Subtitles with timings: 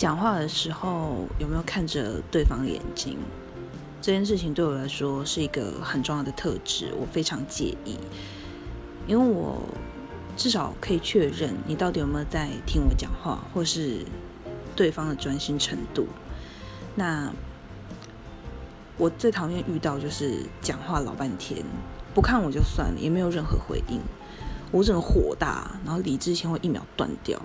[0.00, 3.18] 讲话的时候有没有看着对方的眼睛？
[4.00, 7.98] 这件事情对我来说是一个很重要的特质，我非常介意。
[9.06, 9.60] 因为我
[10.38, 13.98] 至少可以确认你到底有没有在听我讲话，或是
[14.74, 16.06] 对方的专心程度。
[16.94, 17.30] 那
[18.96, 21.62] 我最讨厌遇到就是讲话老半天，
[22.14, 24.00] 不看我就算了，也没有任何回应。
[24.70, 27.38] 我整个火大，然后理智先会一秒断掉。